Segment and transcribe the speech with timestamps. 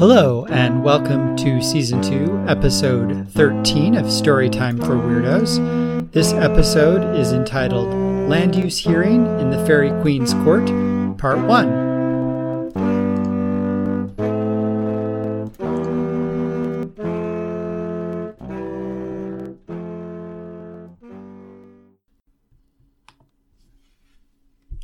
[0.00, 6.10] Hello, and welcome to Season 2, Episode 13 of Storytime for Weirdos.
[6.12, 7.92] This episode is entitled
[8.26, 10.64] Land Use Hearing in the Fairy Queen's Court,
[11.18, 11.90] Part 1.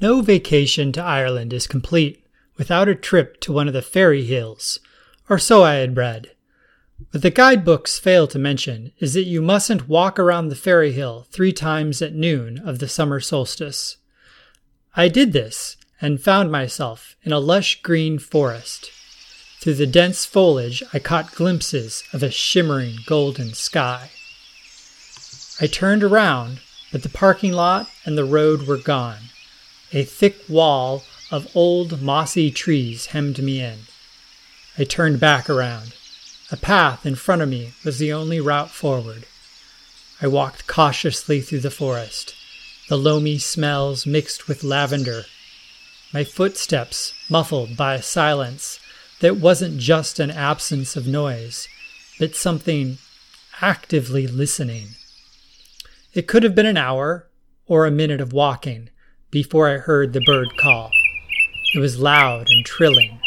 [0.00, 2.24] No vacation to Ireland is complete
[2.56, 4.80] without a trip to one of the fairy hills,
[5.28, 6.32] or so I had read.
[7.10, 11.26] What the guidebooks fail to mention is that you mustn't walk around the fairy hill
[11.30, 13.96] three times at noon of the summer solstice.
[14.94, 18.90] I did this and found myself in a lush green forest.
[19.60, 24.10] Through the dense foliage, I caught glimpses of a shimmering golden sky.
[25.60, 26.60] I turned around,
[26.90, 29.30] but the parking lot and the road were gone.
[29.92, 33.78] A thick wall of old mossy trees hemmed me in.
[34.78, 35.94] I turned back around.
[36.50, 39.26] A path in front of me was the only route forward.
[40.20, 42.34] I walked cautiously through the forest,
[42.88, 45.24] the loamy smells mixed with lavender.
[46.12, 48.78] My footsteps muffled by a silence
[49.20, 51.68] that wasn't just an absence of noise,
[52.18, 52.98] but something
[53.60, 54.88] actively listening.
[56.12, 57.28] It could have been an hour
[57.66, 58.90] or a minute of walking,
[59.30, 60.90] before I heard the bird call.
[61.74, 63.18] It was loud and trilling.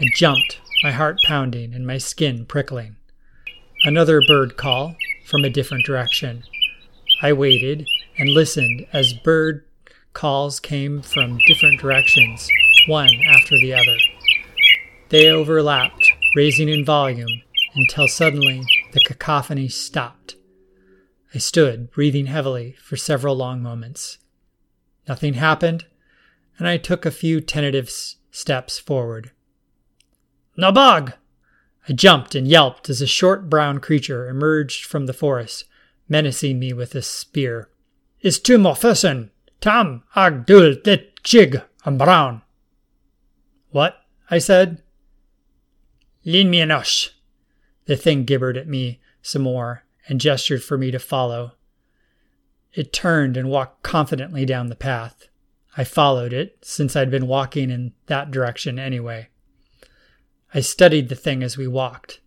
[0.00, 2.96] I jumped, my heart pounding and my skin prickling.
[3.84, 6.44] Another bird call from a different direction.
[7.22, 7.86] I waited
[8.18, 9.64] and listened as bird
[10.12, 12.48] calls came from different directions,
[12.88, 13.96] one after the other.
[15.10, 17.42] They overlapped, raising in volume,
[17.74, 20.36] until suddenly the cacophony stopped.
[21.34, 24.18] I stood, breathing heavily, for several long moments.
[25.06, 25.84] Nothing happened,
[26.58, 27.90] and I took a few tentative
[28.30, 29.32] steps forward.
[30.58, 31.12] Nabog!
[31.88, 35.64] I jumped and yelped as a short brown creature emerged from the forest,
[36.08, 37.68] menacing me with a spear.
[38.20, 39.30] Is tu morfussen,
[39.60, 42.42] tam agdul dit chig am brown.
[43.70, 43.96] What?
[44.30, 44.82] I said.
[46.24, 47.10] Lean me enosh.
[47.84, 51.52] The thing gibbered at me some more and gestured for me to follow.
[52.72, 55.28] It turned and walked confidently down the path.
[55.76, 59.28] I followed it, since I'd been walking in that direction anyway.
[60.54, 62.20] I studied the thing as we walked.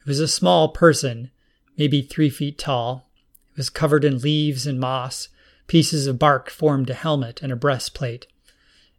[0.00, 1.30] It was a small person,
[1.76, 3.10] maybe three feet tall.
[3.52, 5.28] It was covered in leaves and moss.
[5.66, 8.26] Pieces of bark formed a helmet and a breastplate.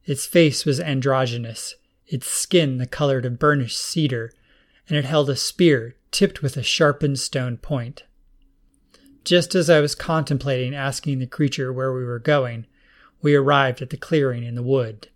[0.06, 1.76] Its face was androgynous,
[2.08, 4.32] its skin the color of burnished cedar,
[4.88, 8.04] and it held a spear tipped with a sharpened stone point.
[9.24, 12.66] Just as I was contemplating asking the creature where we were going,
[13.22, 15.10] we arrived at the clearing in the wood.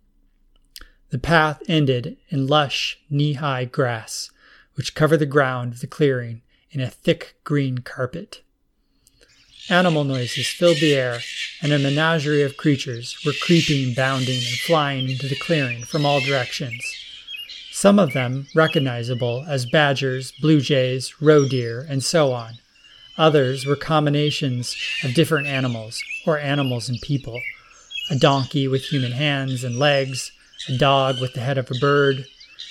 [1.12, 4.30] The path ended in lush, knee high grass,
[4.76, 6.40] which covered the ground of the clearing
[6.70, 8.40] in a thick green carpet.
[9.68, 11.20] Animal noises filled the air,
[11.60, 16.20] and a menagerie of creatures were creeping, bounding, and flying into the clearing from all
[16.20, 16.82] directions.
[17.70, 22.54] Some of them recognizable as badgers, blue jays, roe deer, and so on.
[23.18, 24.74] Others were combinations
[25.04, 27.38] of different animals, or animals and people.
[28.10, 30.32] A donkey with human hands and legs,
[30.68, 32.24] a dog with the head of a bird.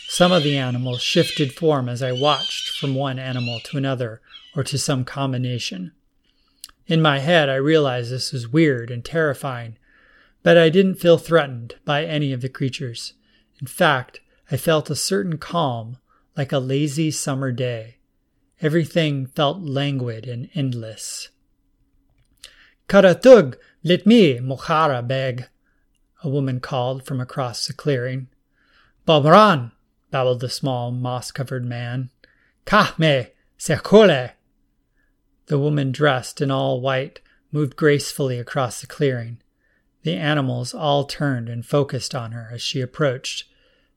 [0.07, 4.21] Some of the animals shifted form as I watched from one animal to another
[4.55, 5.91] or to some combination.
[6.87, 9.77] In my head, I realized this was weird and terrifying,
[10.43, 13.13] but I didn't feel threatened by any of the creatures.
[13.59, 14.19] In fact,
[14.51, 15.97] I felt a certain calm,
[16.35, 17.97] like a lazy summer day.
[18.61, 21.29] Everything felt languid and endless.
[22.89, 25.47] Karatug, let me, Mochara beg,
[26.23, 28.27] a woman called from across the clearing.
[29.07, 29.71] Bobran,
[30.11, 32.09] babbled the small, moss covered man.
[32.65, 34.31] Kahme, sekole.
[35.47, 37.19] The woman, dressed in all white,
[37.51, 39.41] moved gracefully across the clearing.
[40.03, 43.45] The animals all turned and focused on her as she approached.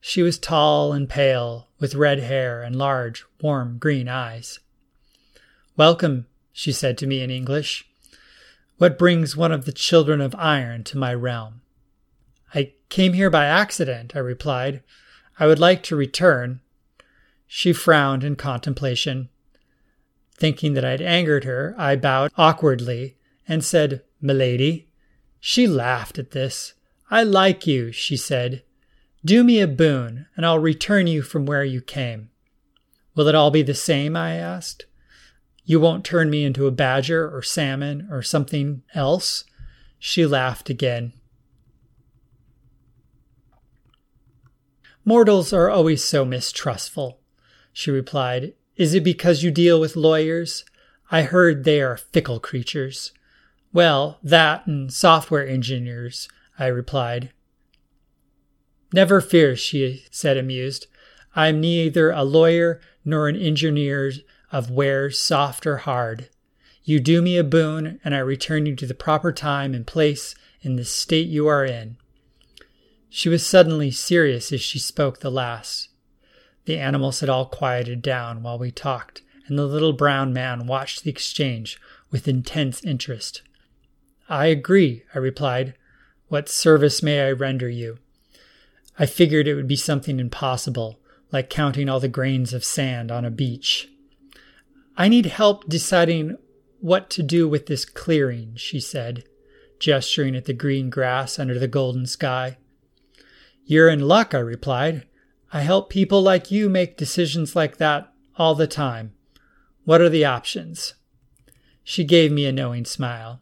[0.01, 4.59] She was tall and pale, with red hair and large, warm green eyes.
[5.77, 7.89] Welcome, she said to me in English.
[8.77, 11.63] What brings one of the children of iron to my realm?
[12.91, 14.83] I came here by accident, I replied.
[15.39, 16.61] I would like to return.
[17.47, 19.29] She frowned in contemplation.
[20.37, 23.17] Thinking that I'd angered her, I bowed awkwardly
[23.49, 24.89] and said, Milady.
[25.41, 26.75] She laughed at this.
[27.11, 28.63] I like you, she said.
[29.25, 32.31] Do me a boon, and I'll return you from where you came.
[33.15, 34.17] Will it all be the same?
[34.17, 34.87] I asked.
[35.65, 39.45] You won't turn me into a badger or salmon or something else?
[39.99, 41.13] She laughed again.
[45.05, 47.21] Mortals are always so mistrustful.
[47.73, 48.55] she replied.
[48.77, 50.65] Is it because you deal with lawyers?
[51.11, 53.13] I heard they are fickle creatures.
[53.73, 56.29] Well, that and software engineers,
[56.59, 57.33] I replied.
[58.93, 60.87] Never fear, she said, amused.
[61.37, 64.13] I am neither a lawyer nor an engineer
[64.53, 66.31] of wares soft or hard.
[66.85, 70.35] You do me a boon, and I return you to the proper time and place
[70.63, 71.97] in the state you are in.
[73.17, 75.89] She was suddenly serious as she spoke the last.
[76.65, 81.05] The animals had all quieted down while we talked, and the little brown man watched
[81.05, 81.81] the exchange
[82.11, 83.43] with intense interest.
[84.29, 85.75] I agree, I replied.
[86.27, 87.99] What service may I render you?
[88.99, 90.99] I figured it would be something impossible,
[91.31, 93.91] like counting all the grains of sand on a beach.
[94.97, 96.37] I need help deciding
[96.81, 99.23] what to do with this clearing, she said,
[99.79, 102.57] gesturing at the green grass under the golden sky.
[103.67, 105.07] You're in luck, I replied.
[105.53, 109.15] I help people like you make decisions like that all the time.
[109.85, 110.95] What are the options?
[111.83, 113.41] She gave me a knowing smile.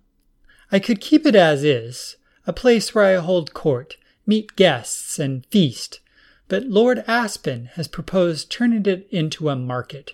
[0.70, 2.16] I could keep it as is,
[2.46, 3.96] a place where I hold court,
[4.26, 6.00] meet guests, and feast.
[6.48, 10.12] But Lord Aspen has proposed turning it into a market,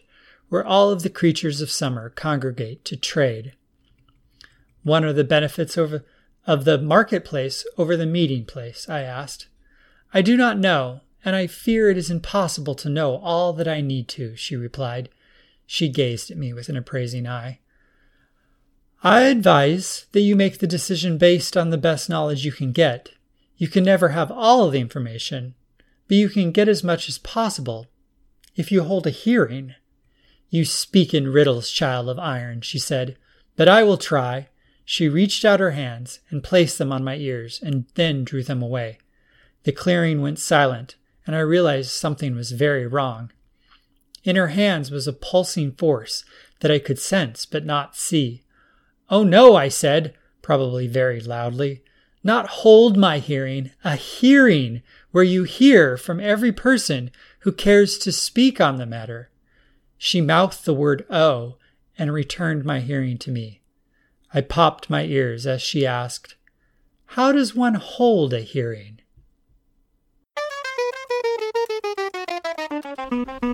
[0.48, 3.52] where all of the creatures of summer congregate to trade.
[4.82, 6.04] What are the benefits over,
[6.46, 8.88] of the marketplace over the meeting place?
[8.88, 9.48] I asked.
[10.12, 13.80] I do not know, and I fear it is impossible to know all that I
[13.80, 15.10] need to, she replied.
[15.66, 17.60] She gazed at me with an appraising eye.
[19.02, 23.10] I advise that you make the decision based on the best knowledge you can get.
[23.56, 25.54] You can never have all of the information,
[26.08, 27.86] but you can get as much as possible.
[28.56, 29.74] If you hold a hearing,
[30.48, 33.16] you speak in riddles, child of iron, she said,
[33.56, 34.48] but I will try.
[34.84, 38.62] She reached out her hands and placed them on my ears and then drew them
[38.62, 38.98] away.
[39.68, 43.32] The clearing went silent, and I realized something was very wrong.
[44.24, 46.24] In her hands was a pulsing force
[46.60, 48.44] that I could sense but not see.
[49.10, 51.82] Oh no, I said, probably very loudly.
[52.24, 54.80] Not hold my hearing, a hearing
[55.10, 57.10] where you hear from every person
[57.40, 59.30] who cares to speak on the matter.
[59.98, 61.58] She mouthed the word oh
[61.98, 63.60] and returned my hearing to me.
[64.32, 66.36] I popped my ears as she asked,
[67.04, 69.00] How does one hold a hearing?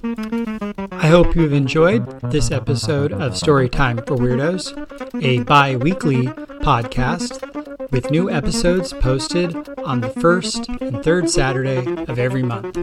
[0.04, 4.74] I hope you've enjoyed this episode of Storytime for Weirdos,
[5.24, 6.26] a bi weekly
[6.60, 7.40] podcast
[7.90, 12.76] with new episodes posted on the first and third Saturday of every month.